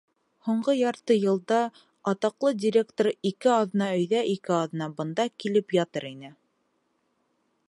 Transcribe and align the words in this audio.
Һуңғы 0.45 0.73
ярты 0.75 1.17
йылда 1.19 1.59
атаҡлы 2.13 2.53
директор 2.65 3.11
ике 3.33 3.53
аҙна 3.59 3.93
өйҙә, 4.01 4.25
ике 4.35 4.59
аҙна 4.63 4.91
бында 4.99 5.31
килеп 5.45 5.81
ятыр 5.83 6.13
ине. 6.15 6.35